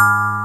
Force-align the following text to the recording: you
you 0.00 0.39